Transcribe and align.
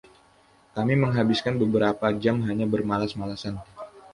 Kami 0.75 0.93
menghabiskan 1.03 1.55
beberapa 1.63 2.05
jam 2.23 2.37
hanya 2.47 2.65
bermalas-malasan. 2.73 3.55